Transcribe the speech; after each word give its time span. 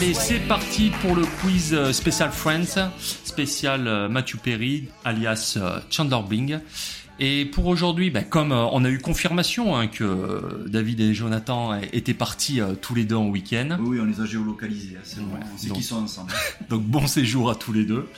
Allez, 0.00 0.14
c'est 0.14 0.38
parti 0.38 0.90
pour 1.02 1.16
le 1.16 1.24
quiz 1.40 1.74
euh, 1.74 1.92
spécial 1.92 2.30
Friends, 2.30 2.88
spécial 3.24 3.88
euh, 3.88 4.08
Matthew 4.08 4.36
Perry, 4.36 4.84
alias 5.04 5.54
euh, 5.56 5.80
Chandler 5.90 6.20
Bing. 6.28 6.60
Et 7.18 7.44
pour 7.46 7.66
aujourd'hui, 7.66 8.08
ben, 8.10 8.22
comme 8.22 8.52
on 8.52 8.84
a 8.84 8.90
eu 8.90 8.98
confirmation 8.98 9.76
hein, 9.76 9.88
que 9.88 10.68
David 10.68 11.00
et 11.00 11.14
Jonathan 11.14 11.74
étaient 11.92 12.14
partis 12.14 12.60
euh, 12.60 12.74
tous 12.80 12.94
les 12.94 13.04
deux 13.06 13.16
en 13.16 13.26
week-end, 13.26 13.76
Oui, 13.80 13.98
on 14.00 14.04
les 14.04 14.20
a 14.20 14.24
géolocalisés. 14.24 14.94
hein, 14.96 15.00
C'est 15.02 15.20
bon, 15.20 15.34
Ouais, 15.34 15.70
qu'ils 15.74 15.82
sont 15.82 15.96
ensemble. 16.04 16.32
donc 16.68 16.82
bon 16.84 17.08
séjour 17.08 17.50
à 17.50 17.56
tous 17.56 17.72
les 17.72 17.84
deux. 17.84 18.08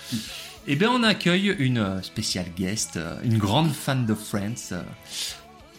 Et 0.66 0.76
bien 0.76 0.90
on 0.90 1.02
accueille 1.02 1.56
une 1.58 2.02
spéciale 2.02 2.48
guest, 2.54 2.98
une 3.24 3.38
grande 3.38 3.72
fan 3.72 4.04
de 4.04 4.12
Friends, 4.12 4.74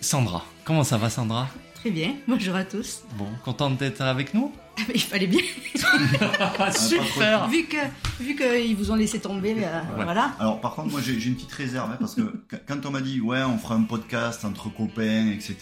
Sandra. 0.01 0.43
Comment 0.63 0.83
ça 0.83 0.97
va 0.97 1.11
Sandra? 1.11 1.47
Très 1.75 1.91
bien, 1.91 2.15
bonjour 2.27 2.55
à 2.55 2.63
tous. 2.63 3.01
Bon, 3.19 3.27
contente 3.45 3.77
d'être 3.77 4.01
avec 4.01 4.33
nous? 4.33 4.51
Ah, 4.79 4.83
Il 4.93 5.01
fallait 5.01 5.27
bien, 5.27 5.41
Super 6.75 7.47
vu 7.49 7.65
que 7.65 7.77
vu 8.19 8.35
qu'ils 8.35 8.75
vous 8.75 8.91
ont 8.91 8.95
laissé 8.95 9.19
tomber, 9.19 9.55
euh, 9.59 9.81
voilà. 9.95 10.31
Alors, 10.39 10.59
par 10.61 10.73
contre, 10.75 10.89
moi, 10.91 11.01
j'ai 11.05 11.13
une 11.13 11.35
petite 11.35 11.51
réserve, 11.51 11.91
hein, 11.91 11.97
parce 11.99 12.15
que 12.15 12.21
qu- 12.49 12.55
quand 12.67 12.85
on 12.85 12.91
m'a 12.91 13.01
dit, 13.01 13.19
ouais, 13.21 13.43
on 13.43 13.57
fera 13.57 13.75
un 13.75 13.83
podcast 13.83 14.45
entre 14.45 14.69
copains, 14.73 15.27
etc., 15.31 15.55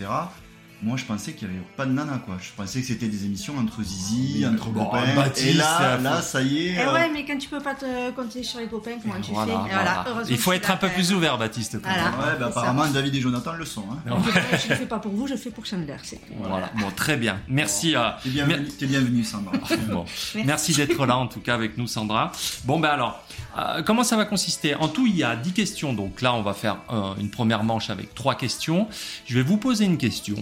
moi, 0.82 0.96
je 0.98 1.04
pensais 1.06 1.34
qu'il 1.34 1.48
n'y 1.50 1.56
avait 1.56 1.64
pas 1.76 1.86
de 1.86 1.92
nana, 1.92 2.22
quoi. 2.26 2.38
Je 2.42 2.50
pensais 2.56 2.80
que 2.82 2.88
c'était 2.88 3.08
des 3.08 3.26
émissions 3.26 3.58
entre 3.58 3.84
zizi, 3.84 4.38
Mais 4.40 4.46
entre 4.48 4.70
bon, 4.70 4.86
copains. 4.86 5.14
Baptiste, 5.16 5.48
et 5.48 5.54
là, 5.54 5.78
ça- 5.78 5.98
là, 5.98 6.22
ça 6.22 6.42
y 6.42 6.58
est. 6.68 6.74
Et 6.76 6.80
euh, 6.80 6.94
ouais, 6.94 7.10
mais 7.12 7.26
quand 7.26 7.38
tu 7.38 7.50
peux 7.50 7.60
pas 7.60 7.76
te 7.76 8.12
compter 8.12 8.44
sur 8.44 8.60
les 8.60 8.68
copains, 8.68 8.92
comment 9.02 9.20
tu 9.22 9.32
Voilà, 9.32 9.52
fais 9.64 9.70
Et 9.70 9.74
voilà. 9.74 10.05
Il 10.30 10.38
faut 10.38 10.54
être 10.54 10.72
un 10.72 10.78
peu 10.78 10.88
plus 10.90 11.12
ouvert, 11.12 11.38
Baptiste. 11.38 11.74
même. 11.74 11.84
Ouais, 11.84 12.40
bah, 12.40 12.46
apparemment, 12.48 12.88
David 12.88 13.14
et 13.16 13.20
Jonathan 13.22 13.54
le 13.54 13.66
sont. 13.66 13.84
Hein. 13.92 14.16
Je 14.52 14.70
ne 14.74 14.76
fais 14.78 14.86
pas 14.86 15.00
pour 15.00 15.12
vous, 15.12 15.28
je 15.28 15.36
fais 15.36 15.50
pour 15.50 15.66
Chandler. 15.66 15.96
Voilà, 16.41 16.71
bon, 16.80 16.88
très 16.96 17.18
bien. 17.18 17.40
Merci 17.48 17.96
à. 17.96 18.18
T'es 18.24 18.30
bienvenue, 18.30 18.68
bienvenue, 18.82 19.24
Sandra. 19.24 19.54
Bon. 19.90 20.05
Merci 20.46 20.74
d'être 20.74 21.05
là 21.05 21.18
en 21.18 21.27
tout 21.27 21.40
cas 21.40 21.55
avec 21.55 21.77
nous 21.77 21.88
Sandra. 21.88 22.32
Bon 22.66 22.80
ben 22.80 22.90
alors, 22.90 23.24
euh, 23.58 23.82
comment 23.82 24.04
ça 24.04 24.18
va 24.18 24.26
consister? 24.26 24.76
En 24.76 24.88
tout 24.88 25.08
il 25.08 25.16
y 25.16 25.24
a 25.24 25.36
10 25.36 25.52
questions, 25.54 25.93
donc 25.93 26.21
là 26.21 26.34
on 26.34 26.41
va 26.41 26.54
faire 26.54 26.77
euh, 26.91 27.14
une 27.20 27.30
première 27.32 27.64
manche 27.64 27.90
avec 27.90 28.14
trois 28.14 28.36
questions. 28.36 28.88
Je 29.26 29.36
vais 29.36 29.41
vous 29.41 29.58
poser 29.58 29.86
une 29.86 29.98
question 29.98 30.36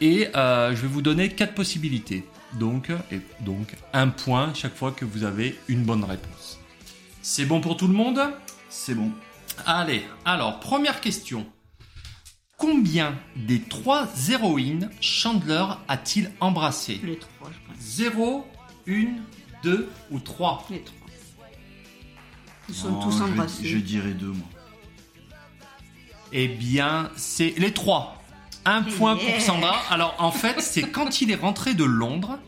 et 0.00 0.28
euh, 0.36 0.74
je 0.74 0.82
vais 0.82 0.88
vous 0.88 1.02
donner 1.02 1.28
quatre 1.30 1.54
possibilités. 1.54 2.24
Donc, 2.54 2.90
et 3.12 3.20
donc 3.40 3.74
un 3.92 4.08
point 4.08 4.52
chaque 4.54 4.74
fois 4.74 4.90
que 4.92 5.04
vous 5.04 5.22
avez 5.24 5.58
une 5.68 5.84
bonne 5.84 6.02
réponse. 6.04 6.58
C'est 7.22 7.44
bon 7.44 7.60
pour 7.60 7.76
tout 7.76 7.86
le 7.86 7.94
monde? 7.94 8.20
C'est 8.68 8.94
bon. 8.94 9.12
Allez, 9.66 10.02
alors 10.24 10.58
première 10.58 11.00
question. 11.00 11.46
Combien 12.56 13.14
des 13.36 13.60
trois 13.60 14.08
héroïnes 14.30 14.90
Chandler 15.00 15.64
a-t-il 15.88 16.30
embrassé 16.40 17.00
Les 17.04 17.16
trois, 17.18 17.50
je 17.50 17.72
pense. 17.72 17.82
0, 17.82 18.46
1, 18.88 18.92
2 19.62 19.88
ou 20.10 20.18
3 20.20 20.66
Les 20.70 20.80
trois. 20.82 20.96
Ils 22.68 22.74
sont 22.74 22.90
Non, 22.90 23.00
tous 23.02 23.16
je- 23.18 23.22
embrassés. 23.22 23.64
Je 23.66 23.78
dirais 23.78 24.12
deux, 24.12 24.26
moi. 24.32 24.46
Eh 26.32 26.48
bien, 26.48 27.10
c'est 27.16 27.54
les 27.58 27.72
trois. 27.72 28.19
Un 28.64 28.82
point 28.82 29.16
Yeah. 29.16 29.32
pour 29.32 29.40
Sandra. 29.40 29.76
Alors, 29.90 30.14
en 30.18 30.30
fait, 30.32 30.60
c'est 30.60 30.82
quand 30.82 31.20
il 31.20 31.30
est 31.30 31.34
rentré 31.36 31.74
de 31.74 31.84
Londres, 31.84 32.38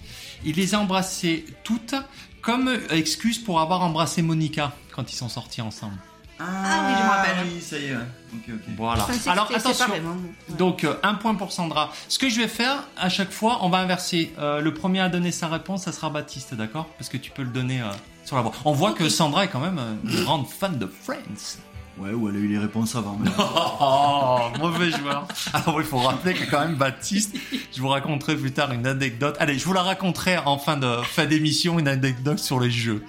il 0.44 0.56
les 0.56 0.74
a 0.74 0.78
embrassées 0.80 1.44
toutes 1.64 1.94
comme 2.42 2.70
excuse 2.90 3.38
pour 3.38 3.60
avoir 3.60 3.82
embrassé 3.82 4.20
Monica 4.22 4.72
quand 4.94 5.12
ils 5.12 5.16
sont 5.16 5.28
sortis 5.28 5.60
ensemble. 5.62 5.96
Ah 6.40 6.86
oui, 6.88 6.94
je 6.98 7.04
me 7.04 7.08
rappelle. 7.08 7.36
oui, 7.54 7.60
ça 7.60 7.78
y 7.78 7.84
est. 7.84 7.92
ouais. 7.94 8.02
Ok, 8.34 8.42
ok. 8.48 8.60
Voilà. 8.76 9.06
Alors, 9.26 9.48
attention. 9.54 9.86
Ouais. 9.88 10.56
Donc, 10.56 10.82
euh, 10.82 10.96
un 11.04 11.14
point 11.14 11.34
pour 11.36 11.52
Sandra. 11.52 11.92
Ce 12.08 12.18
que 12.18 12.28
je 12.28 12.40
vais 12.40 12.48
faire, 12.48 12.82
à 12.98 13.08
chaque 13.08 13.30
fois, 13.30 13.58
on 13.62 13.68
va 13.68 13.78
inverser. 13.78 14.32
Euh, 14.38 14.60
le 14.60 14.74
premier 14.74 15.00
à 15.00 15.08
donner 15.08 15.30
sa 15.30 15.46
réponse, 15.46 15.84
ça 15.84 15.92
sera 15.92 16.10
Baptiste, 16.10 16.54
d'accord? 16.54 16.86
Parce 16.98 17.08
que 17.08 17.16
tu 17.16 17.30
peux 17.30 17.42
le 17.42 17.50
donner 17.50 17.80
euh, 17.80 17.86
sur 18.24 18.34
la 18.36 18.42
voie. 18.42 18.52
On 18.64 18.72
voit 18.72 18.92
que 18.92 19.08
Sandra 19.08 19.44
est 19.44 19.48
quand 19.48 19.60
même 19.60 19.80
une 20.04 20.24
grande 20.24 20.48
fan 20.48 20.78
de 20.78 20.86
Friends. 20.86 21.58
Ouais, 21.98 22.12
ou 22.12 22.28
elle 22.28 22.36
a 22.36 22.38
eu 22.38 22.48
les 22.48 22.58
réponses 22.58 22.94
avant. 22.96 23.18
mais- 23.22 23.30
Oh, 23.38 24.38
mauvais 24.58 24.90
joueur. 24.90 25.28
Alors 25.52 25.80
il 25.80 25.86
faut 25.86 25.98
rappeler 25.98 26.34
que 26.34 26.50
quand 26.50 26.60
même 26.60 26.74
Baptiste, 26.76 27.36
je 27.74 27.80
vous 27.80 27.88
raconterai 27.88 28.36
plus 28.36 28.52
tard 28.52 28.72
une 28.72 28.86
anecdote. 28.86 29.36
Allez, 29.38 29.58
je 29.58 29.64
vous 29.64 29.72
la 29.74 29.82
raconterai 29.82 30.38
en 30.38 30.58
fin 30.58 30.76
de 30.76 30.96
fin 31.02 31.26
d'émission 31.26 31.78
une 31.78 31.88
anecdote 31.88 32.38
sur 32.38 32.58
les 32.60 32.70
jeux, 32.70 33.04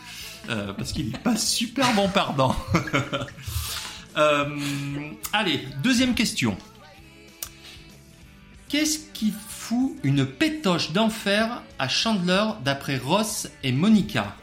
Euh, 0.50 0.74
parce 0.74 0.92
qu'il 0.92 1.10
n'est 1.10 1.18
pas 1.18 1.38
super 1.38 1.94
bon 1.94 2.10
perdant. 2.10 2.56
Euh, 4.16 4.46
allez, 5.32 5.68
deuxième 5.82 6.14
question. 6.14 6.56
Qu'est-ce 8.70 9.00
qui 9.12 9.34
fout 9.50 9.96
une 10.04 10.24
pétoche 10.26 10.92
d'enfer 10.92 11.64
à 11.80 11.88
Chandler 11.88 12.44
d'après 12.64 12.98
Ross 12.98 13.48
et 13.64 13.72
Monica? 13.72 14.36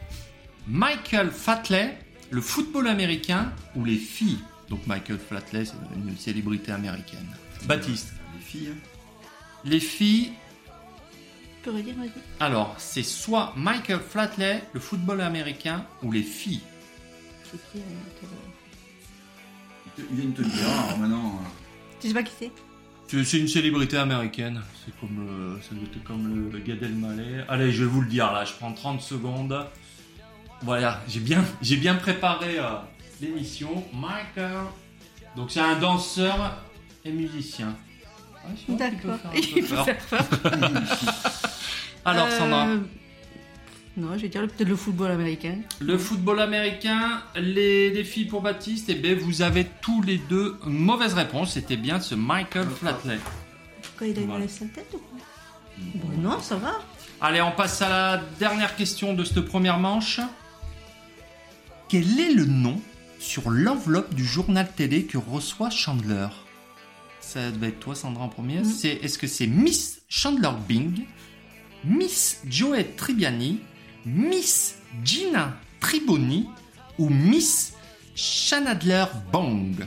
Michael 0.66 1.30
Flatley, 1.30 1.96
le 2.30 2.40
football 2.40 2.88
américain 2.88 3.52
ou 3.74 3.84
les 3.84 3.96
filles 3.96 4.38
Donc 4.68 4.86
Michael 4.86 5.18
Flatley, 5.18 5.64
c'est 5.64 5.74
une 5.96 6.16
célébrité 6.16 6.72
américaine. 6.72 7.26
Baptiste, 7.66 8.12
Les 8.36 8.40
filles. 8.44 8.68
hein. 8.72 8.78
les 9.64 9.80
filles, 9.80 10.32
Tu 11.62 11.70
peux 11.70 11.72
redire, 11.76 11.94
vas-y. 11.96 12.10
alors 12.38 12.74
c'est 12.78 13.02
soit 13.02 13.52
Michael 13.56 14.00
Flatley, 14.00 14.62
le 14.72 14.80
football 14.80 15.20
américain 15.20 15.84
ou 16.02 16.12
les 16.12 16.22
filles. 16.22 16.60
C'est 17.44 17.58
qui, 17.72 17.78
euh, 17.78 17.82
quel- 18.20 20.04
Il 20.10 20.16
vient 20.16 20.30
de 20.30 20.36
te 20.36 20.42
le 20.42 20.48
dire. 20.48 20.68
Alors 20.68 20.98
maintenant. 20.98 21.40
euh, 21.42 21.48
Tu 22.00 22.08
sais 22.08 22.14
pas 22.14 22.22
qui 22.22 22.32
c'est? 22.38 22.52
C'est 23.08 23.24
c'est 23.24 23.38
une 23.40 23.48
célébrité 23.48 23.96
américaine. 23.96 24.62
C'est 24.86 24.96
comme 25.00 25.26
le, 25.26 25.60
ça 25.62 25.74
doit 25.74 25.82
être 25.84 26.02
comme 26.04 26.50
le 26.52 26.58
Gad 26.60 26.80
Elmaleh. 26.82 27.44
Allez, 27.48 27.72
je 27.72 27.82
vais 27.84 27.90
vous 27.90 28.00
le 28.02 28.06
dire 28.08 28.32
là. 28.32 28.44
Je 28.44 28.52
prends 28.52 28.72
30 28.72 29.02
secondes. 29.02 29.66
Voilà, 30.62 31.00
j'ai 31.08 31.20
bien, 31.20 31.44
j'ai 31.62 31.76
bien 31.76 31.94
préparé 31.94 32.58
euh, 32.58 32.64
l'émission. 33.20 33.84
Michael. 33.92 34.64
Donc 35.36 35.50
c'est 35.50 35.60
un 35.60 35.76
danseur 35.78 36.56
et 37.04 37.10
musicien. 37.12 37.68
Ouais, 38.44 38.54
je 38.68 38.72
vois 38.72 38.86
qu'il 38.88 38.98
peut 38.98 39.08
D'accord. 39.08 39.32
Il 39.34 39.64
faire 39.64 39.98
peur. 40.06 40.24
Alors 42.04 42.28
Sandra, 42.30 42.66
Euh, 42.66 42.78
Non, 43.96 44.16
je 44.16 44.22
vais 44.22 44.28
dire 44.28 44.42
peut-être 44.42 44.68
le 44.68 44.76
football 44.76 45.10
américain. 45.10 45.56
le 45.80 45.98
football 45.98 46.40
américain, 46.40 47.22
les 47.36 47.90
défis 47.90 48.24
pour 48.24 48.40
Baptiste, 48.42 48.88
et 48.88 48.94
ben 48.94 49.18
vous 49.18 49.42
avez 49.42 49.66
tous 49.82 50.02
les 50.02 50.18
deux 50.18 50.56
mauvaise 50.64 51.14
réponse. 51.14 51.52
C'était 51.52 51.76
bien 51.76 52.00
ce 52.00 52.14
Michael 52.14 52.68
Flatley. 52.68 53.18
Pourquoi 53.82 54.06
il 54.06 54.18
a 54.18 54.20
une 54.22 54.26
Voilà. 54.28 54.48
sale 54.48 54.68
tête 54.70 54.88
ou 54.94 54.98
quoi 54.98 55.18
Bon, 55.94 56.20
non, 56.20 56.40
ça 56.40 56.56
va. 56.56 56.72
Allez, 57.20 57.40
on 57.40 57.52
passe 57.52 57.80
à 57.82 57.88
la 57.88 58.22
dernière 58.38 58.76
question 58.76 59.14
de 59.14 59.24
cette 59.24 59.40
première 59.40 59.78
manche. 59.78 60.20
Quel 61.90 62.20
est 62.20 62.32
le 62.32 62.44
nom 62.44 62.80
sur 63.18 63.50
l'enveloppe 63.50 64.14
du 64.14 64.24
journal 64.24 64.70
télé 64.76 65.06
que 65.06 65.18
reçoit 65.18 65.70
Chandler? 65.70 66.28
Ça 67.20 67.50
devait 67.50 67.70
être 67.70 67.80
toi, 67.80 67.96
Sandra, 67.96 68.22
en 68.22 68.28
premier. 68.28 68.62
C'est 68.62 68.92
Est-ce 69.02 69.18
que 69.18 69.26
c'est 69.26 69.48
Miss 69.48 70.00
Chandler 70.08 70.52
Bing, 70.68 71.00
Miss 71.84 72.42
Joey 72.48 72.84
Tribbiani, 72.96 73.58
Miss 74.06 74.76
Gina 75.04 75.58
Triboni 75.80 76.46
ou 76.96 77.08
Miss 77.08 77.74
Shanadler 78.14 79.06
Bong 79.32 79.84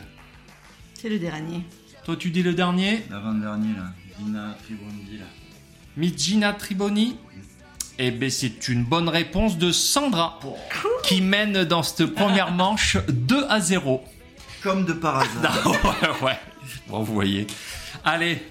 C'est 0.95 1.07
le 1.07 1.19
dernier. 1.19 1.61
Toi, 2.03 2.17
tu 2.17 2.31
dis 2.31 2.43
le 2.43 2.53
dernier? 2.53 3.05
L'avant-dernier, 3.09 3.77
là. 3.77 3.93
Dina 4.19 4.57
Tribondi, 4.61 5.19
là. 5.19 5.25
Miss 5.95 6.17
Gina 6.17 6.51
Triboni? 6.51 7.15
Eh 7.99 8.11
bien, 8.11 8.29
c'est 8.29 8.67
une 8.69 8.83
bonne 8.83 9.07
réponse 9.07 9.57
de 9.57 9.71
Sandra, 9.71 10.39
qui 11.03 11.21
mène 11.21 11.63
dans 11.63 11.83
cette 11.83 12.07
première 12.13 12.51
manche 12.63 12.97
2 13.07 13.45
à 13.49 13.59
0. 13.59 14.03
Comme 14.63 14.85
de 14.85 14.93
par 14.93 15.19
hasard. 15.19 15.67
ouais, 15.67 16.25
ouais. 16.27 16.39
Bon, 16.87 17.03
vous 17.03 17.13
voyez. 17.13 17.45
Allez. 18.03 18.41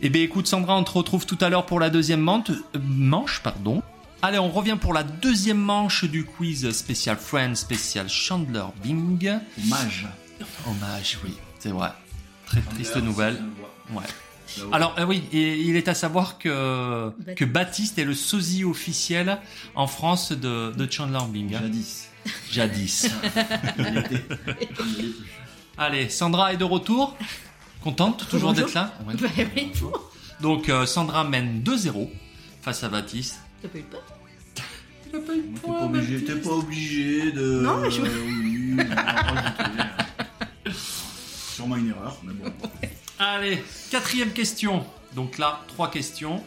Eh 0.00 0.10
bien, 0.10 0.22
écoute, 0.22 0.46
Sandra, 0.46 0.76
on 0.76 0.84
te 0.84 0.92
retrouve 0.92 1.26
tout 1.26 1.38
à 1.40 1.48
l'heure 1.48 1.66
pour 1.66 1.80
la 1.80 1.90
deuxième 1.90 2.20
manche. 2.20 2.50
euh, 2.50 2.78
manche 2.82 3.40
pardon. 3.42 3.82
Allez, 4.22 4.38
on 4.38 4.50
revient 4.50 4.76
pour 4.80 4.92
la 4.94 5.02
deuxième 5.02 5.58
manche 5.58 6.04
du 6.04 6.24
quiz 6.24 6.70
spécial 6.72 7.16
Friends, 7.16 7.56
spécial 7.56 8.08
Chandler 8.08 8.64
Bing. 8.82 9.38
Hommage. 9.62 10.06
Hommage, 10.66 11.18
oui, 11.24 11.34
c'est 11.58 11.70
vrai. 11.70 11.90
Très 12.46 12.60
triste 12.60 12.96
nouvelle. 12.96 13.42
Ouais. 13.92 14.02
Alors 14.72 14.94
euh, 14.98 15.06
oui, 15.06 15.22
et 15.32 15.58
il 15.60 15.76
est 15.76 15.88
à 15.88 15.94
savoir 15.94 16.38
que, 16.38 17.08
Baptiste. 17.10 17.34
que 17.38 17.44
Baptiste 17.44 17.98
est 17.98 18.04
le 18.04 18.14
sosie 18.14 18.64
officiel 18.64 19.38
en 19.74 19.86
France 19.86 20.32
de, 20.32 20.72
de 20.72 20.90
Chandler 20.90 21.18
Bing. 21.28 21.54
hein. 21.54 21.60
Jadis. 21.62 22.08
Jadis. 22.50 23.06
Allez, 25.76 26.08
Sandra 26.08 26.52
est 26.52 26.56
de 26.56 26.64
retour. 26.64 27.16
Contente 27.82 28.26
toujours 28.28 28.50
Bonjour. 28.52 28.66
d'être 28.66 28.74
là 28.74 28.94
Ouais. 29.06 29.14
Bah 29.20 29.28
oui. 29.56 29.72
Donc 30.40 30.68
euh, 30.68 30.86
Sandra 30.86 31.24
mène 31.24 31.62
2-0 31.62 32.08
face 32.62 32.82
à 32.84 32.88
Baptiste. 32.88 33.40
T'as 33.60 33.68
pas 33.68 33.78
eu 33.78 33.82
peur 33.82 34.02
Il 35.12 35.16
a 35.16 35.20
pas 35.20 35.34
eu 35.34 35.42
de 35.42 35.54
T'es 35.54 35.60
points, 35.60 35.78
pas 35.78 35.84
obligé, 35.86 36.24
t'es 36.24 36.34
pas 36.36 36.50
obligé 36.50 37.32
de. 37.32 37.60
Non, 37.60 37.76
mais 37.78 37.90
je- 37.90 38.00
rajouter. 38.00 38.20
Sûrement 41.54 41.76
une 41.76 41.88
erreur, 41.90 42.16
mais 42.24 42.32
bon. 42.32 42.50
Allez, 43.26 43.64
quatrième 43.90 44.32
question. 44.34 44.84
Donc 45.14 45.38
là, 45.38 45.62
trois 45.68 45.90
questions. 45.90 46.44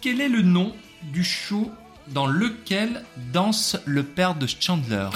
Quel 0.00 0.22
est 0.22 0.30
le 0.30 0.40
nom 0.40 0.74
du 1.02 1.22
show 1.22 1.70
dans 2.08 2.26
lequel 2.26 3.04
danse 3.30 3.76
le 3.84 4.02
père 4.02 4.34
de 4.34 4.46
Chandler 4.46 5.10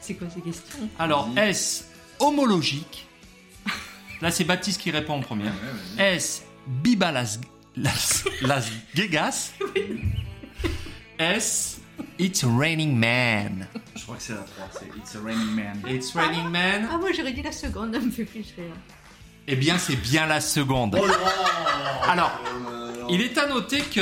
C'est 0.00 0.14
quoi 0.14 0.26
ces 0.34 0.40
questions? 0.40 0.88
Alors, 0.98 1.28
est-ce 1.36 1.84
homologique? 2.18 3.06
Là, 4.22 4.30
c'est 4.30 4.44
Baptiste 4.44 4.80
qui 4.80 4.90
répond 4.90 5.14
en 5.14 5.20
premier. 5.20 5.50
Est-ce 5.98 6.40
Biba 6.66 7.12
Las, 7.12 7.40
Las, 7.76 8.24
Las 8.40 8.70
Vegas? 8.94 9.52
Est-ce 11.18 11.76
It's 12.18 12.42
Raining 12.42 12.96
Man? 12.96 13.66
Je 14.02 14.06
crois 14.06 14.16
que 14.16 14.22
c'est 14.24 14.32
la 14.32 14.40
3, 14.40 14.68
c'est 14.72 14.98
It's 14.98 15.14
a 15.14 15.20
Raining 15.24 15.54
Man. 15.54 15.80
It's 15.88 16.12
Raining 16.12 16.48
Man 16.48 16.88
Ah, 16.92 16.98
moi 16.98 17.10
j'aurais 17.16 17.32
dit 17.32 17.42
la 17.42 17.52
seconde, 17.52 17.94
elle 17.94 18.02
me 18.02 18.10
fait 18.10 18.24
plus 18.24 18.44
rire. 18.56 18.74
Eh 19.46 19.54
bien, 19.54 19.78
c'est 19.78 19.94
bien 19.94 20.26
la 20.26 20.40
seconde. 20.40 20.98
Alors, 22.08 22.32
il 23.08 23.20
est 23.20 23.38
à 23.38 23.46
noter 23.46 23.80
que 23.82 24.00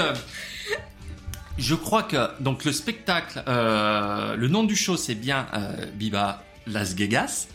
je 1.58 1.74
crois 1.74 2.02
que 2.04 2.30
donc 2.42 2.64
le 2.64 2.72
spectacle, 2.72 3.42
euh, 3.46 4.36
le 4.36 4.48
nom 4.48 4.64
du 4.64 4.74
show 4.74 4.96
c'est 4.96 5.14
bien 5.14 5.46
euh, 5.52 5.84
Biba 5.92 6.44
Las 6.66 6.94
Vegas, 6.94 7.48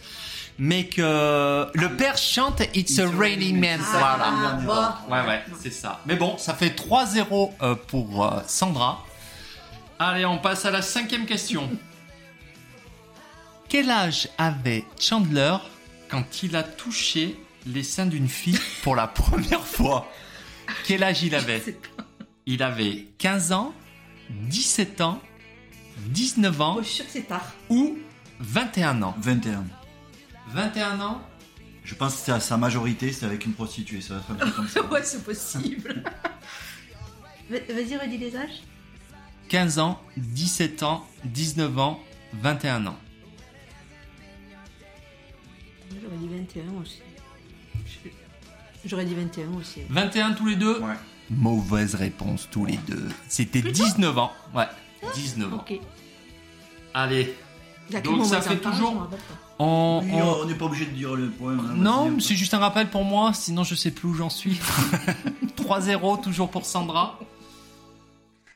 mais 0.60 0.86
que 0.86 1.68
le 1.74 1.98
père 1.98 2.18
chante 2.18 2.62
It's, 2.76 3.00
a 3.00 3.10
Raining 3.10 3.60
Man. 3.60 3.80
voilà. 3.92 4.18
Ah, 4.22 4.60
bon. 5.08 5.12
Ouais, 5.12 5.28
ouais, 5.28 5.44
c'est 5.64 5.74
ça. 5.74 6.00
Mais 6.06 6.16
bon, 6.16 6.38
ça 6.38 6.54
fait 6.54 6.78
3-0 6.80 7.54
euh, 7.64 7.74
pour 7.88 8.24
euh, 8.24 8.40
Sandra. 8.46 9.04
Allez, 9.98 10.28
on 10.28 10.38
passe 10.38 10.64
à 10.66 10.70
la 10.72 10.84
cinquième 10.84 11.26
question. 11.26 11.68
Quel 13.70 13.90
âge 13.90 14.30
avait 14.38 14.86
Chandler 15.00 15.58
quand 16.10 16.44
il 16.44 16.56
a 16.56 16.64
touché 16.64 17.36
les 17.66 17.84
seins 17.84 18.06
d'une 18.06 18.28
fille 18.30 18.60
pour 18.84 18.96
la 18.96 19.08
première 19.08 19.66
fois 19.66 20.12
Quel 20.86 21.04
âge 21.04 21.24
il 21.24 21.34
avait 21.36 21.62
Il 22.46 22.62
avait 22.64 23.08
15 23.18 23.52
ans, 23.52 23.74
17 24.30 25.02
ans, 25.02 25.22
19 26.08 26.62
ans 26.62 26.76
Oh, 26.78 26.82
je 26.82 26.88
suis 26.88 26.96
sûre 26.98 27.06
que 27.06 27.12
c'est 27.12 27.28
tard. 27.28 27.52
ou 27.70 27.98
21 28.40 29.02
ans 29.02 29.16
21. 29.20 29.66
21 30.50 31.00
ans 31.02 31.22
Je 31.84 31.96
pense 31.96 32.14
que 32.16 32.20
c'est 32.26 32.32
à 32.32 32.40
sa 32.40 32.58
majorité, 32.58 33.12
c'est 33.12 33.26
avec 33.26 33.46
une 33.46 33.54
prostituée, 33.54 34.02
ça 34.02 34.16
va 34.16 34.20
être 34.20 34.32
un 34.32 34.36
truc 34.36 34.56
comme 34.56 34.68
ça. 34.68 34.84
ouais, 34.92 35.04
c'est 35.04 35.24
possible. 35.24 36.04
Va- 37.50 37.60
Vas-y, 37.74 37.98
redis 37.98 38.18
les 38.18 38.36
âges. 38.36 38.62
15 39.50 39.80
ans, 39.80 40.02
17 40.18 40.84
ans, 40.84 41.06
19 41.26 41.78
ans, 41.80 42.00
21 42.34 42.88
ans. 42.88 42.98
J'aurais 46.02 46.18
dit 46.18 46.28
21 46.28 46.82
aussi. 46.82 47.00
J'aurais 48.86 49.06
dit 49.06 49.16
21 49.16 49.54
aussi. 49.60 49.82
21 49.90 50.34
tous 50.34 50.46
les 50.48 50.56
deux 50.56 50.80
Ouais. 50.80 50.94
Mauvaise 51.30 51.96
réponse 51.96 52.48
tous 52.52 52.66
les 52.66 52.78
deux. 52.88 53.08
C'était 53.28 53.62
19 53.62 54.18
ans. 54.18 54.32
Ouais, 54.54 54.68
19 55.16 55.54
ans. 55.54 55.58
Ok. 55.68 55.80
Allez, 56.94 57.34
Donc, 58.04 58.26
ça 58.26 58.42
fait 58.42 58.54
en 58.54 58.58
parlent, 58.58 58.76
toujours- 58.76 59.08
pas. 59.10 59.18
on... 59.60 60.02
Oui, 60.04 60.12
on- 60.14 60.42
on 60.42 60.46
n'est 60.46 60.54
pas 60.56 60.66
obligé 60.66 60.86
de 60.86 60.92
dire 60.92 61.16
le 61.16 61.30
point. 61.32 61.54
hein, 61.58 61.74
Non, 61.76 62.10
vas-y, 62.10 62.22
c'est 62.22 62.36
juste 62.36 62.54
un 62.54 62.60
rappel 62.60 62.90
pour 62.90 63.04
moi, 63.04 63.34
sinon 63.34 63.64
je 63.64 63.74
sais 63.76 63.92
plus 63.92 64.08
où 64.10 64.14
j'en 64.14 64.30
suis. 64.30 64.60
3-0 65.58 66.22
toujours 66.22 66.50
pour 66.52 66.66
Sandra. 66.66 67.20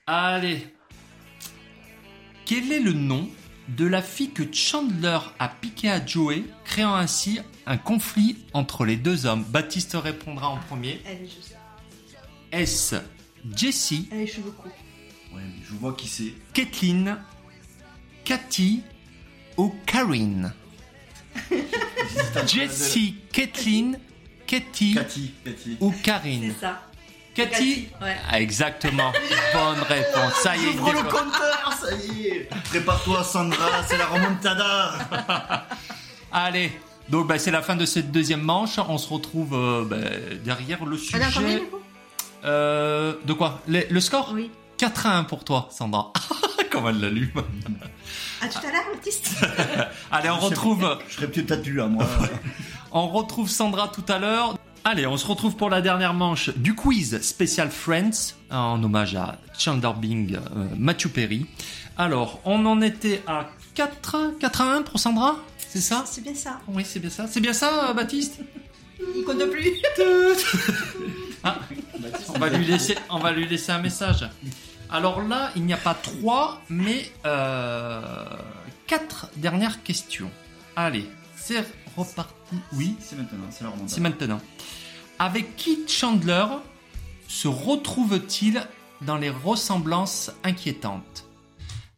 Allez. 0.06 0.68
Quel 2.45 2.71
est 2.71 2.80
le 2.80 2.94
nom 2.94 3.27
de 3.77 3.86
la 3.86 4.01
fille 4.01 4.31
que 4.31 4.44
Chandler 4.51 5.19
a 5.38 5.48
piqué 5.48 5.89
à 5.89 6.06
Joey, 6.06 6.44
créant 6.66 6.95
ainsi 6.95 7.39
un 7.66 7.77
conflit 7.77 8.38
entre 8.54 8.86
les 8.86 8.95
deux 8.95 9.25
hommes 9.25 9.44
Baptiste 9.44 9.95
répondra 9.95 10.50
en 10.50 10.57
premier. 10.57 11.01
Elle 11.06 11.24
est 11.24 11.25
juste. 11.25 11.56
Est-ce 12.51 12.95
Jessie, 13.56 14.10
Elle 14.12 14.18
a 14.18 14.21
les 14.21 14.27
cheveux 14.27 14.51
courts. 14.51 14.71
Ouais, 15.33 15.44
je 15.63 15.74
vois 15.75 15.94
qui 15.94 16.07
c'est. 16.07 16.33
Kathleen, 16.54 17.18
Cathy 18.25 18.81
ou 19.57 19.74
Karine? 19.86 20.54
Jessie, 22.48 23.15
Kathleen, 23.31 24.00
Katy 24.48 24.95
Cathy. 24.95 25.31
Cathy. 25.44 25.77
ou 25.80 25.94
C'est 25.95 26.01
Karine 26.01 26.54
ça. 26.60 26.88
Cathy 27.47 27.89
Ouais. 28.01 28.15
Ah, 28.30 28.39
Exactement. 28.41 29.12
Bonne 29.53 29.81
réponse. 29.88 30.33
Ça 30.41 30.56
y 30.57 30.65
est, 30.65 30.71
J'ouvre 30.74 30.91
le 30.94 31.03
compteur, 31.03 31.74
ça 31.80 31.88
y 31.95 32.27
est. 32.27 32.50
Prépare-toi, 32.69 33.24
Sandra, 33.24 33.83
c'est 33.88 33.97
la 33.97 34.06
remontada. 34.07 34.94
Allez. 36.31 36.71
Donc 37.09 37.27
bah, 37.27 37.39
c'est 37.39 37.51
la 37.51 37.62
fin 37.62 37.75
de 37.75 37.86
cette 37.86 38.12
deuxième 38.12 38.41
manche. 38.41 38.77
On 38.88 38.97
se 38.97 39.12
retrouve 39.12 39.53
euh, 39.53 39.83
bah, 39.86 39.97
derrière 40.44 40.86
le 40.86 40.97
combien 40.97 41.30
sujet. 41.31 41.56
du 41.56 41.62
coup 41.65 41.77
Euh, 42.45 43.13
de 43.25 43.33
quoi? 43.33 43.62
Le, 43.68 43.81
le 43.89 44.00
score? 44.00 44.31
Oui. 44.33 44.51
4 44.77 45.07
à 45.07 45.18
1 45.18 45.24
pour 45.25 45.44
toi, 45.44 45.68
Sandra. 45.71 46.13
Comment 46.71 46.89
elle 46.89 47.01
l'allume 47.01 47.31
À 48.41 48.47
tout 48.47 48.59
à 48.59 48.71
l'heure, 48.71 48.83
Baptiste. 48.94 49.31
Allez, 50.12 50.30
on 50.30 50.38
retrouve, 50.39 51.00
Je 51.09 51.15
serais 51.15 51.27
peut-être 51.27 51.68
là, 51.68 51.88
moi. 51.88 52.06
on 52.91 53.07
retrouve 53.09 53.50
Sandra 53.50 53.88
tout 53.88 54.06
à 54.07 54.19
l'heure. 54.19 54.56
Allez, 54.86 55.06
on 55.06 55.18
se 55.18 55.26
retrouve 55.26 55.56
pour 55.56 55.70
la 55.70 55.81
dernière 55.81 56.14
manche 56.14 56.50
du 56.56 56.74
quiz 56.74 57.22
spécial 57.22 57.70
Friends 57.70 58.34
en 58.50 58.81
hommage 58.81 59.16
à 59.16 59.38
Chandler 59.58 59.92
Bing, 59.98 60.36
euh, 60.36 60.40
Matthew 60.78 61.10
Perry. 61.10 61.46
Alors, 61.98 62.40
on 62.46 62.66
en 62.66 62.81
était 62.81 63.22
à 63.28 63.50
4, 63.76 64.38
4 64.40 64.62
à 64.62 64.76
1 64.76 64.81
pour 64.84 65.00
Sandra 65.00 65.38
C'est 65.58 65.81
ça? 65.81 66.04
C'est 66.06 66.22
bien 66.22 66.34
ça. 66.34 66.62
Oui, 66.68 66.84
c'est 66.86 67.00
bien 67.00 67.10
ça. 67.10 67.28
C'est 67.28 67.42
bien 67.42 67.54
ça, 67.54 67.90
euh, 67.90 67.94
Baptiste? 67.94 68.40
Il 69.00 69.24
compte 69.24 69.44
plus. 69.50 69.74
Ah, 71.42 71.58
on, 72.36 72.38
va 72.38 72.50
lui 72.50 72.66
laisser, 72.66 72.98
on 73.10 73.20
va 73.20 73.32
lui 73.32 73.48
laisser 73.48 73.72
un 73.72 73.80
message. 73.80 74.28
Alors 74.92 75.22
là, 75.22 75.52
il 75.56 75.64
n'y 75.64 75.72
a 75.72 75.78
pas 75.78 75.94
trois, 75.94 76.62
mais 76.70 77.10
euh, 77.25 78.02
quatre 78.88 79.30
dernières 79.38 79.82
questions. 79.82 80.30
Allez, 80.75 81.10
c'est 81.38 81.64
reparti. 81.95 82.56
Oui, 82.74 82.95
C'est 83.00 83.15
maintenant, 83.15 83.45
c'est 83.51 83.63
la 83.63 83.69
remontada. 83.69 83.94
c'est 83.94 84.01
maintenant. 84.01 84.41
Avec 85.19 85.56
qui 85.56 85.80
Chandler 85.88 86.45
se 87.27 87.47
retrouve-t-il 87.47 88.62
dans 89.01 89.18
les 89.18 89.30
ressemblances 89.30 90.31
inquiétantes? 90.44 91.25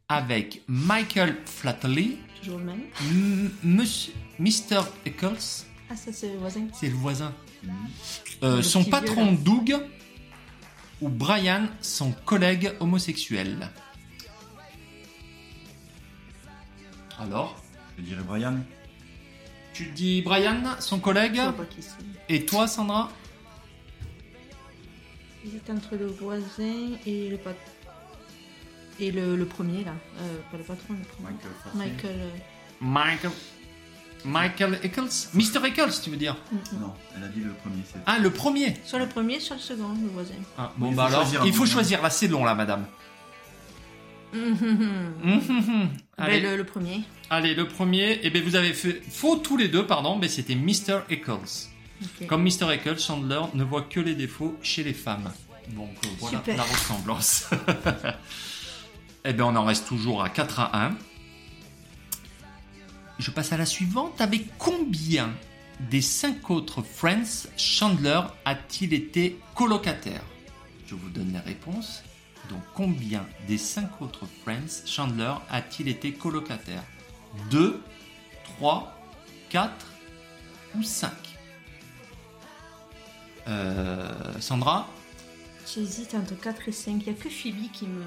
Avec 0.10 0.62
Michael 0.68 1.38
Flatley, 1.46 2.18
Toujours 2.42 2.58
le 2.60 2.66
même. 2.66 2.82
M- 3.02 3.52
Monsieur, 3.64 4.14
Mr. 4.40 4.82
Eccles, 5.06 5.38
Ah, 5.90 5.96
ça, 5.96 6.12
c'est 6.12 6.34
le 6.34 6.40
voisin. 6.40 6.68
c'est 6.74 6.88
le 6.90 6.96
voisin. 6.96 7.34
Mhm. 7.64 7.72
Euh, 8.44 8.56
Le 8.58 8.62
son 8.64 8.84
patron 8.84 9.28
vieux, 9.34 9.38
Doug 9.38 9.76
ou 11.02 11.10
Brian, 11.10 11.68
son 11.82 12.12
collègue 12.12 12.74
homosexuel. 12.80 13.70
Alors, 17.20 17.62
Je 17.98 18.04
dirais 18.04 18.24
Brian. 18.24 18.58
Tu 19.74 19.86
dis 19.86 20.22
Brian, 20.22 20.62
son 20.80 21.00
collègue, 21.00 21.36
Je 21.36 21.42
vois 21.42 21.54
pas 21.54 21.66
qui 21.66 21.82
c'est. 21.82 21.96
et 22.34 22.46
toi, 22.46 22.68
Sandra 22.68 23.10
Il 25.46 25.56
est 25.56 25.70
entre 25.72 25.96
le 25.96 26.06
voisin 26.08 26.98
et 27.06 27.30
le 27.30 27.38
pat... 27.38 27.56
Et 29.00 29.12
le, 29.12 29.36
le 29.36 29.46
premier, 29.46 29.84
là. 29.84 29.94
Euh, 30.20 30.38
pas 30.52 30.58
le 30.58 30.64
patron, 30.64 30.94
le 30.94 31.04
premier. 31.06 31.30
Michael. 31.34 31.52
Michael. 31.74 32.20
euh, 32.20 32.30
Michael. 32.82 33.32
Michael 34.24 34.80
Eccles 34.84 35.10
Mr. 35.34 35.66
Eccles, 35.66 36.00
tu 36.04 36.12
veux 36.12 36.18
dire 36.18 36.38
mm, 36.52 36.56
mm. 36.56 36.80
Non, 36.82 36.94
elle 37.18 37.24
a 37.24 37.28
dit 37.30 37.40
le 37.40 37.54
premier. 37.54 37.82
c'est- 37.92 37.98
Ah, 38.06 38.20
le 38.20 38.30
premier 38.30 38.76
Soit 38.86 39.00
le 39.00 39.08
premier, 39.08 39.40
soit 39.40 39.56
le 39.56 39.62
second, 39.64 39.90
le 40.00 40.10
voisin. 40.10 40.36
Ah, 40.60 40.72
Bon, 40.78 40.92
Il 40.92 40.96
bah 40.96 41.06
alors, 41.06 41.22
choisir 41.22 41.42
un 41.42 41.46
il 41.46 41.54
faut 41.54 41.66
choisir. 41.66 42.04
Là, 42.04 42.12
c'est 42.12 42.28
long, 42.28 42.46
là, 42.46 42.54
madame. 42.54 42.86
Allez, 46.18 46.42
Ben, 46.42 46.52
le, 46.52 46.58
le 46.58 46.64
premier. 46.64 47.02
allez, 47.30 47.54
le 47.56 47.68
premier. 47.68 48.20
Eh 48.24 48.30
bien, 48.30 48.42
vous 48.42 48.56
avez 48.56 48.74
fait 48.74 49.02
faux 49.10 49.38
tous 49.38 49.58
les 49.58 49.68
deux, 49.68 49.86
pardon, 49.86 50.18
mais 50.18 50.28
c'était 50.28 50.56
Mr. 50.56 51.00
Eccles. 51.10 51.70
Comme 52.28 52.44
Mr. 52.44 52.72
Eccles, 52.72 53.00
Chandler 53.00 53.42
ne 53.54 53.64
voit 53.64 53.84
que 53.84 54.00
les 54.00 54.16
défauts 54.16 54.58
chez 54.64 54.84
les 54.84 54.94
femmes. 54.94 55.32
Donc 55.76 55.90
euh, 56.06 56.08
voilà 56.20 56.40
Super. 56.40 56.58
la 56.58 56.64
ressemblance. 56.64 57.46
eh 59.26 59.34
bien, 59.34 59.46
on 59.46 59.56
en 59.56 59.64
reste 59.66 59.88
toujours 59.88 60.24
à 60.24 60.30
4 60.30 60.60
à 60.60 60.86
1. 60.88 60.98
Je 63.20 63.30
passe 63.32 63.54
à 63.54 63.58
la 63.58 63.68
suivante. 63.68 64.20
Avec 64.20 64.58
combien 64.58 65.30
des 65.92 66.02
cinq 66.02 66.50
autres 66.50 66.82
Friends 66.82 67.48
Chandler 67.58 68.22
a-t-il 68.46 68.94
été 68.94 69.38
colocataire? 69.56 70.22
Je 70.88 70.96
vous 70.96 71.10
donne 71.10 71.32
les 71.34 71.40
réponses. 71.40 72.04
Donc, 72.50 72.62
combien 72.74 73.26
des 73.48 73.58
cinq 73.58 74.02
autres 74.02 74.26
Friends 74.44 74.86
Chandler 74.86 75.34
a-t-il 75.50 75.88
été 75.88 76.14
colocataire? 76.14 76.84
2, 77.50 77.82
3, 78.58 78.94
4 79.50 79.72
ou 80.76 80.84
5 80.84 81.12
euh, 83.48 84.10
Sandra? 84.40 84.88
J'hésite 85.74 86.14
entre 86.16 86.40
4 86.40 86.68
et 86.68 86.72
5. 86.72 86.92
Il 86.92 86.98
n'y 87.14 87.18
a 87.18 87.22
que 87.22 87.30
Phoebe 87.30 87.72
qui 87.72 87.86
me. 87.88 88.04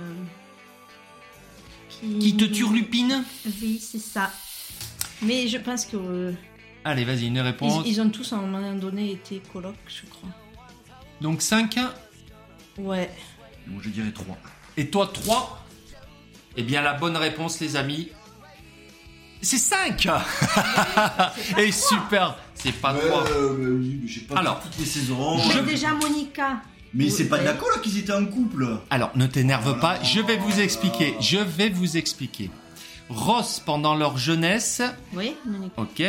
Qui, 1.88 2.18
Qui 2.18 2.36
te 2.36 2.44
turlupine? 2.44 3.24
Oui, 3.62 3.78
c'est 3.80 3.98
ça. 3.98 4.30
Mais 5.22 5.48
je 5.48 5.58
pense 5.58 5.86
que. 5.86 5.96
euh, 5.96 6.32
Allez, 6.84 7.04
vas-y, 7.04 7.26
une 7.26 7.40
réponse. 7.40 7.82
ils, 7.86 7.92
ils 7.92 8.00
ont 8.00 8.10
tous 8.10 8.32
à 8.32 8.36
un 8.36 8.42
moment 8.46 8.74
donné 8.74 9.12
été 9.12 9.40
colocs, 9.52 9.74
je 9.86 10.06
crois. 10.06 10.28
Donc 11.20 11.40
5. 11.40 11.78
Ouais. 12.78 13.10
Bon, 13.66 13.80
je 13.80 13.88
dirais 13.90 14.12
3. 14.12 14.36
Et 14.76 14.88
toi, 14.88 15.10
3. 15.12 15.64
Eh 16.56 16.62
bien, 16.62 16.82
la 16.82 16.94
bonne 16.94 17.16
réponse, 17.16 17.60
les 17.60 17.76
amis, 17.76 18.08
c'est 19.42 19.58
5 19.58 20.06
Et 21.58 21.72
super 21.72 22.36
C'est 22.54 22.72
pas 22.72 22.94
3. 22.94 23.24
euh, 23.30 23.98
pas 24.28 24.38
Alors, 24.38 24.60
toutes 24.60 24.78
les 24.78 24.84
saisons. 24.86 25.38
J'ai 25.52 25.62
déjà 25.62 25.92
Monica. 25.94 26.62
Mais 26.96 27.10
c'est 27.10 27.28
pas 27.28 27.38
de 27.38 27.44
la 27.44 27.54
colle 27.54 27.80
qu'ils 27.82 27.98
étaient 27.98 28.12
en 28.12 28.24
couple. 28.24 28.78
Alors, 28.90 29.10
ne 29.16 29.26
t'énerve 29.26 29.80
pas, 29.80 30.00
je 30.04 30.20
vais 30.20 30.36
vous 30.36 30.60
expliquer. 30.60 31.14
Je 31.20 31.38
vais 31.38 31.68
vous 31.68 31.96
expliquer. 31.96 32.50
Ross, 33.10 33.60
pendant 33.64 33.94
leur 33.96 34.16
jeunesse, 34.16 34.80
Oui, 35.12 35.34
Monica. 35.44 35.74
ok, 35.76 36.02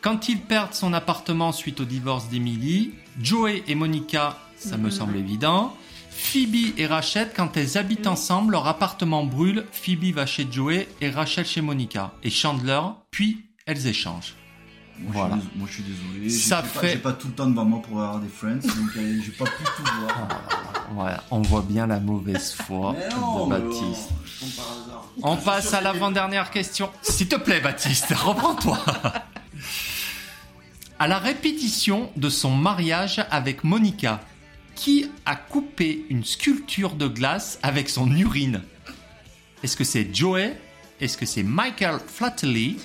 quand 0.00 0.28
ils 0.28 0.40
perdent 0.40 0.72
son 0.72 0.92
appartement 0.94 1.50
suite 1.52 1.80
au 1.80 1.84
divorce 1.84 2.28
d'Emily, 2.28 2.94
Joey 3.20 3.62
et 3.66 3.74
Monica, 3.74 4.38
ça 4.56 4.76
me 4.76 4.84
Mhm. 4.84 4.90
semble 4.90 5.16
évident. 5.16 5.76
Phoebe 6.10 6.74
et 6.78 6.86
Rachel, 6.86 7.30
quand 7.34 7.56
elles 7.56 7.78
habitent 7.78 8.06
ensemble, 8.06 8.52
leur 8.52 8.66
appartement 8.66 9.24
brûle. 9.24 9.64
Phoebe 9.72 10.12
va 10.14 10.26
chez 10.26 10.46
Joey 10.50 10.88
et 11.00 11.10
Rachel 11.10 11.46
chez 11.46 11.60
Monica. 11.60 12.12
Et 12.22 12.30
Chandler, 12.30 12.80
puis 13.10 13.46
elles 13.66 13.86
échangent. 13.86 14.34
Moi, 14.98 15.12
Voilà. 15.14 15.36
je 15.36 15.40
suis, 15.40 15.50
moi, 15.56 15.68
je 15.68 15.74
suis 15.74 15.82
désolé. 15.82 16.28
Ça 16.30 16.62
fait- 16.62 16.90
J'ai 16.92 16.98
pas 16.98 17.12
tout 17.14 17.28
le 17.28 17.32
temps 17.32 17.46
devant 17.46 17.64
moi 17.64 17.80
pour 17.80 18.02
avoir 18.02 18.18
des 18.20 18.28
friends, 18.28 18.56
donc 18.56 18.90
euh, 18.98 19.18
j'ai 19.24 19.32
pas 19.32 19.46
pu 19.46 19.62
tout 19.76 19.82
voir. 20.00 20.28
Voilà, 20.92 21.22
on 21.30 21.40
voit 21.40 21.62
bien 21.62 21.86
la 21.86 22.00
mauvaise 22.00 22.52
foi 22.52 22.96
non, 23.16 23.46
de 23.46 23.50
Baptiste. 23.50 24.08
On 25.22 25.36
passe 25.36 25.72
à 25.72 25.80
l'avant-dernière 25.80 26.50
question. 26.50 26.90
S'il 27.00 27.28
te 27.28 27.36
plaît, 27.36 27.60
Baptiste, 27.60 28.08
reprends-toi. 28.12 28.76
À 30.98 31.06
la 31.06 31.18
répétition 31.20 32.10
de 32.16 32.28
son 32.28 32.50
mariage 32.50 33.24
avec 33.30 33.62
Monica, 33.62 34.20
qui 34.80 35.10
a 35.26 35.36
coupé 35.36 36.06
une 36.08 36.24
sculpture 36.24 36.94
de 36.94 37.06
glace 37.06 37.58
avec 37.62 37.90
son 37.90 38.10
urine? 38.16 38.62
Est-ce 39.62 39.76
que 39.76 39.84
c'est 39.84 40.08
Joey? 40.14 40.58
Est-ce 41.02 41.18
que 41.18 41.26
c'est 41.26 41.42
Michael 41.42 41.98
Flatley? 42.06 42.76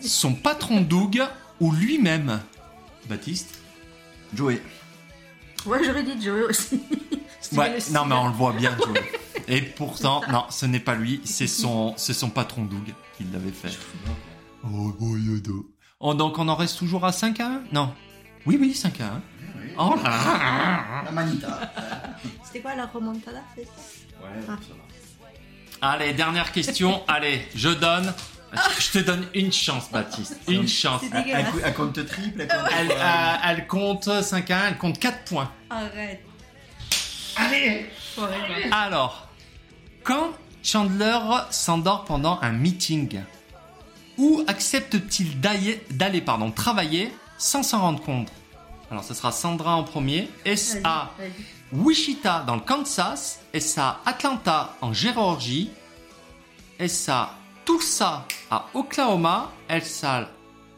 Son 0.00 0.34
patron 0.34 0.80
Doug 0.80 1.20
Ou 1.58 1.72
lui-même? 1.72 2.40
Baptiste? 3.08 3.58
Joey. 4.32 4.62
Ouais, 5.66 5.82
j'aurais 5.84 6.04
dit 6.04 6.22
Joey 6.22 6.44
aussi. 6.44 6.80
Ouais, 7.52 7.76
non 7.92 8.06
mais 8.06 8.14
on 8.14 8.28
le 8.28 8.32
voit 8.32 8.52
bien 8.52 8.74
Joey. 8.78 9.02
Et 9.48 9.60
pourtant, 9.60 10.22
non, 10.32 10.44
ce 10.48 10.64
n'est 10.64 10.80
pas 10.80 10.94
lui, 10.94 11.20
c'est 11.24 11.46
son, 11.46 11.92
c'est 11.98 12.14
son 12.14 12.30
patron 12.30 12.64
Doug 12.64 12.94
qui 13.18 13.24
l'avait 13.32 13.50
fait. 13.50 13.76
Oh, 14.64 14.96
oh, 14.98 15.16
yodo. 15.16 15.70
Oh, 16.00 16.14
donc 16.14 16.38
on 16.38 16.48
en 16.48 16.54
reste 16.54 16.78
toujours 16.78 17.04
à 17.04 17.12
5 17.12 17.38
à 17.40 17.48
1 17.48 17.62
Non. 17.72 17.92
Oui, 18.46 18.56
oui, 18.58 18.72
5 18.72 19.00
à 19.02 19.06
1. 19.06 19.22
Oh 19.78 19.94
là 20.02 20.10
là. 20.10 21.02
La 21.04 21.10
manita. 21.10 21.72
C'était 22.44 22.60
quoi 22.60 22.74
la 22.74 22.86
remontada, 22.86 23.40
Ouais, 23.56 23.64
Ah. 24.26 24.42
ça 24.46 24.52
va. 24.52 25.92
Allez, 25.92 26.12
dernière 26.14 26.52
question. 26.52 27.02
Allez, 27.08 27.46
je 27.54 27.68
donne. 27.70 28.12
Je 28.78 28.90
te 28.92 28.98
donne 29.04 29.26
une 29.34 29.52
chance, 29.52 29.90
Baptiste. 29.90 30.38
Une 30.46 30.68
chance. 30.68 31.02
Elle, 31.12 31.48
elle- 31.64 31.74
compte 31.74 32.06
triple, 32.06 32.40
elle 32.42 32.46
compte. 32.48 32.70
Elle, 32.78 32.90
euh, 32.92 33.34
elle 33.44 33.66
compte 33.66 34.22
5 34.22 34.48
à 34.52 34.58
1, 34.60 34.68
elle 34.68 34.78
compte 34.78 34.98
4 35.00 35.24
points. 35.24 35.50
Arrête. 35.68 36.22
Allez. 37.36 37.86
Alors, 38.70 39.26
quand 40.04 40.30
Chandler 40.62 41.18
s'endort 41.50 42.04
pendant 42.04 42.38
un 42.42 42.52
meeting, 42.52 43.22
où 44.16 44.44
accepte-t-il 44.46 45.40
d'aller, 45.40 45.82
d'aller, 45.90 46.20
pardon, 46.20 46.52
travailler 46.52 47.12
sans 47.36 47.64
s'en 47.64 47.80
rendre 47.80 48.02
compte? 48.04 48.30
Alors, 48.90 49.04
ce 49.04 49.14
sera 49.14 49.32
Sandra 49.32 49.76
en 49.76 49.84
premier. 49.84 50.30
Vas-y. 50.44 50.82
Wichita 51.72 52.44
dans 52.46 52.54
le 52.54 52.60
Kansas 52.60 53.40
à 53.76 54.00
Atlanta 54.06 54.76
en 54.80 54.92
Géorgie 54.92 55.70
à 57.08 57.30
Tulsa 57.64 58.26
à 58.50 58.66
Oklahoma 58.74 59.50
Est-ce 59.68 60.04
à 60.06 60.28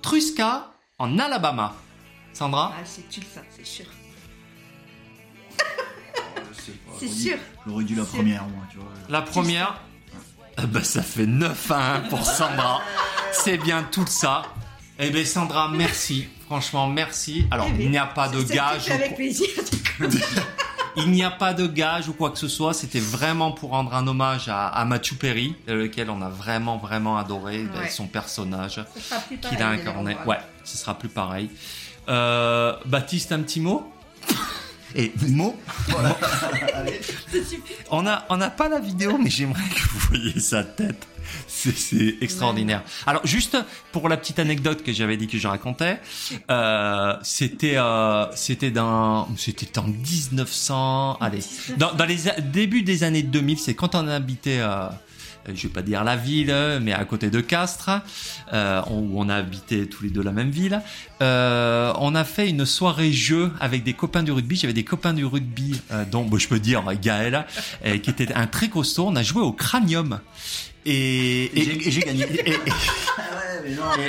Truska 0.03 0.69
en 0.99 1.19
Alabama 1.19 1.75
Sandra 2.33 2.73
Ah, 2.79 2.83
c'est 2.85 3.09
tu 3.09 3.21
ça, 3.23 3.41
c'est 3.55 3.67
sûr. 3.67 3.87
Pas, 5.57 6.93
C'est 6.99 7.09
sûr. 7.09 7.37
J'aurais 7.67 7.85
dit 7.85 7.95
la 7.95 8.05
C'est- 8.05 8.17
première, 8.17 8.45
moi, 8.45 8.65
tu 8.71 8.79
vois. 8.79 8.89
La 9.09 9.23
première, 9.23 9.81
eh 10.63 10.67
ben, 10.67 10.83
ça 10.85 11.03
fait 11.03 11.27
9 11.27 11.71
à 11.71 11.95
1 11.97 12.01
pour 12.03 12.25
Sandra. 12.25 12.81
C'est 13.33 13.59
bien 13.59 13.83
tout 13.85 14.07
ça. 14.07 14.43
Eh 14.99 15.11
bien, 15.11 15.25
Sandra, 15.25 15.69
merci. 15.69 16.29
Franchement, 16.47 16.87
merci. 16.87 17.47
Alors, 17.51 17.67
Eh 17.79 17.83
il 17.85 17.91
n'y 17.91 17.99
a 17.99 18.07
pas 18.07 18.29
de 18.29 18.43
gage. 18.43 18.89
ou 19.11 19.15
plaisir. 19.15 19.47
Il 20.99 21.11
n'y 21.11 21.23
a 21.23 21.31
pas 21.31 21.53
de 21.53 21.67
gage 21.67 22.09
ou 22.09 22.15
quoi 22.15 22.31
que 22.31 22.39
ce 22.39 22.49
soit. 22.49 22.73
C'était 22.73 23.01
vraiment 23.01 23.53
pour 23.53 23.71
rendre 23.71 23.95
un 23.95 24.07
hommage 24.07 24.49
à, 24.49 24.69
à 24.69 24.85
Matthew 24.87 25.17
Perry, 25.17 25.55
euh, 25.69 25.83
lequel 25.83 26.09
on 26.09 26.23
a 26.23 26.31
vraiment, 26.31 26.79
vraiment 26.79 27.19
adoré 27.19 27.65
ben, 27.65 27.87
son 27.91 28.07
personnage 28.07 28.81
qu'il 29.43 29.63
a 29.63 29.69
incarné. 29.69 30.17
Ouais, 30.25 30.39
ce 30.65 30.79
sera 30.79 30.99
plus 30.99 31.11
pareil. 31.11 31.51
Euh, 32.09 32.75
Baptiste, 32.87 33.33
un 33.33 33.41
petit 33.41 33.61
mot? 33.61 33.93
Et 34.99 35.13
mot 35.29 35.55
suffit. 37.45 37.61
On 37.91 38.03
n'a 38.03 38.25
on 38.31 38.41
a 38.41 38.49
pas 38.51 38.69
la 38.69 38.81
vidéo, 38.81 39.19
mais 39.19 39.29
j'aimerais 39.31 39.63
que 39.75 39.81
vous 39.91 39.99
voyiez 40.09 40.41
sa 40.41 40.65
tête. 40.65 41.07
C'est- 41.49 42.15
extraordinaire. 42.21 42.83
Alors, 43.07 43.27
juste 43.27 43.57
pour 43.93 44.09
la 44.09 44.17
petite 44.17 44.39
anecdote 44.39 44.83
que 44.85 44.93
j'avais 44.93 45.17
dit 45.17 45.27
que 45.27 45.39
je 45.39 45.49
racontais, 45.49 45.99
euh, 46.51 47.15
c'était 47.23 47.77
euh, 47.77 48.27
c'était 48.35 48.71
dans 48.71 49.29
c'était 49.37 49.79
en 49.79 49.89
1900. 49.89 51.19
Allez, 51.21 51.41
dans, 51.79 51.93
dans 51.95 52.05
les 52.05 52.17
débuts 52.43 52.83
des 52.83 53.03
années 53.05 53.23
2000, 53.23 53.59
c'est 53.59 53.75
quand 53.75 53.95
on 53.95 54.07
habitait. 54.09 54.61
Euh, 54.61 54.89
je 55.55 55.63
vais 55.67 55.73
pas 55.73 55.83
dire 55.83 56.05
la 56.05 56.17
ville, 56.17 56.55
mais 56.83 56.93
à 56.93 57.05
côté 57.05 57.31
de 57.31 57.41
Castres, 57.41 57.91
euh, 58.53 58.83
où 58.91 59.21
on 59.21 59.29
a 59.29 59.37
habité 59.37 59.89
tous 59.89 60.05
les 60.05 60.11
deux 60.11 60.23
la 60.23 60.33
même 60.33 60.51
ville. 60.51 60.81
Euh, 61.23 61.93
on 61.99 62.15
a 62.15 62.25
fait 62.25 62.49
une 62.49 62.67
soirée 62.67 63.13
jeu 63.13 63.53
avec 63.61 63.85
des 63.85 63.93
copains 63.93 64.23
du 64.23 64.33
rugby. 64.33 64.57
J'avais 64.57 64.73
des 64.73 64.85
copains 64.85 65.13
du 65.13 65.25
rugby, 65.25 65.81
euh, 65.93 66.05
dont 66.05 66.29
je 66.37 66.49
peux 66.49 66.59
dire 66.59 66.85
Gaël, 67.01 67.47
qui 68.03 68.11
était 68.11 68.33
un 68.35 68.47
très 68.47 68.69
costaud. 68.69 69.07
On 69.09 69.17
a 69.17 69.23
joué 69.23 69.43
au 69.43 69.53
cranium. 69.53 70.21
Et, 70.89 71.45
Et 71.47 71.89
et- 71.89 71.91
j'ai- 71.91 72.01
gagné. 72.01 72.25
et- 72.25 72.57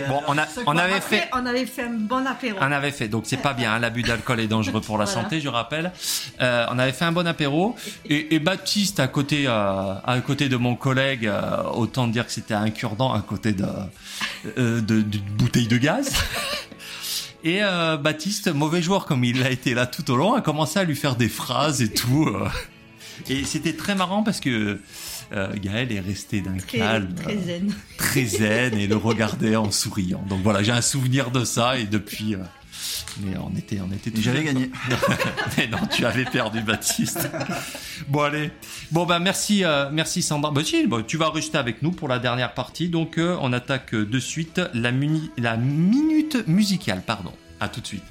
bon, 0.07 0.21
on 0.27 0.37
a, 0.37 0.45
on 0.67 0.77
avait 0.77 1.01
fait, 1.01 1.27
on 1.33 1.43
avait 1.47 1.65
fait 1.65 1.81
un 1.83 1.93
bon 1.93 2.23
apéro. 2.27 2.55
on 2.61 2.71
avait 2.71 2.91
fait, 2.91 3.07
donc 3.07 3.23
c'est 3.25 3.37
pas 3.41 3.53
bien, 3.53 3.73
hein, 3.73 3.79
l'abus 3.79 4.03
d'alcool 4.03 4.39
est 4.41 4.47
dangereux 4.47 4.81
pour 4.81 4.99
la 4.99 5.05
Voilà. 5.05 5.21
santé, 5.23 5.41
je 5.41 5.49
rappelle. 5.49 5.91
Euh, 6.39 6.67
on 6.71 6.77
avait 6.77 6.91
fait 6.91 7.05
un 7.05 7.11
bon 7.11 7.25
apéro 7.25 7.75
et, 8.07 8.37
Baptiste 8.37 8.99
à 8.99 9.07
côté, 9.07 9.45
euh, 9.47 9.93
à 10.05 10.19
côté 10.23 10.49
de 10.49 10.55
mon 10.57 10.75
collègue, 10.75 11.25
euh, 11.25 11.63
autant 11.73 12.05
dire 12.07 12.27
que 12.27 12.31
c'était 12.31 12.53
un 12.53 12.69
cure-dent 12.69 13.11
à 13.11 13.21
côté 13.21 13.53
de, 13.53 13.65
de- 14.55 15.01
d'une 15.01 15.21
bouteille 15.35 15.67
de 15.67 15.77
gaz. 15.77 16.13
Et 17.43 17.61
Baptiste, 17.99 18.49
mauvais 18.53 18.81
joueur 18.83 19.05
comme 19.05 19.23
il 19.23 19.41
a 19.41 19.49
été 19.49 19.73
là 19.73 19.87
tout 19.87 20.09
au 20.11 20.15
long, 20.15 20.33
a 20.35 20.41
commencé 20.41 20.77
à 20.79 20.83
lui 20.83 20.95
faire 20.95 21.15
des 21.15 21.29
phrases 21.29 21.81
et 21.81 21.91
tout. 21.91 22.29
Euh. 23.29 23.33
Et 23.33 23.43
c'était 23.43 23.73
très 23.73 23.95
marrant 23.95 24.23
parce 24.23 24.39
que 24.39 24.79
euh, 25.33 25.53
Gaël 25.55 25.91
est 25.91 25.99
resté 25.99 26.41
d'un 26.41 26.57
Très, 26.57 26.77
calme 26.79 27.13
très 27.15 27.37
zen. 27.37 27.73
très 27.97 28.25
zen 28.25 28.73
et 28.77 28.87
le 28.87 28.95
regardait 28.95 29.55
en 29.55 29.71
souriant. 29.71 30.23
Donc 30.29 30.41
voilà, 30.43 30.63
j'ai 30.63 30.71
un 30.71 30.81
souvenir 30.81 31.31
de 31.31 31.43
ça 31.45 31.77
et 31.77 31.85
depuis. 31.85 32.35
euh, 32.35 32.39
mais 33.23 33.33
on 33.37 33.55
était, 33.57 33.79
on 33.81 33.91
était. 33.91 34.11
J'avais 34.21 34.43
gagné. 34.43 34.69
mais 35.57 35.67
non, 35.67 35.79
tu 35.91 36.05
avais 36.05 36.25
perdu, 36.25 36.61
Baptiste. 36.61 37.27
bon 38.07 38.21
allez. 38.21 38.51
Bon 38.91 39.05
bah 39.05 39.17
merci, 39.19 39.63
euh, 39.65 39.89
merci 39.91 40.21
Sandra. 40.21 40.51
Bah 40.51 40.61
si, 40.63 40.85
bah, 40.85 40.97
tu 41.05 41.17
vas 41.17 41.29
rester 41.31 41.57
avec 41.57 41.81
nous 41.81 41.91
pour 41.91 42.07
la 42.07 42.19
dernière 42.19 42.53
partie. 42.53 42.89
Donc 42.89 43.17
euh, 43.17 43.35
on 43.41 43.51
attaque 43.53 43.93
euh, 43.95 44.05
de 44.05 44.19
suite 44.19 44.61
la, 44.73 44.91
muni- 44.91 45.31
la 45.37 45.57
minute 45.57 46.47
musicale. 46.47 47.01
Pardon. 47.05 47.33
À 47.59 47.67
tout 47.69 47.81
de 47.81 47.87
suite. 47.87 48.03